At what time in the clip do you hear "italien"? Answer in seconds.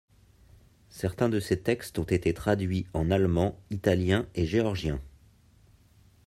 3.69-4.25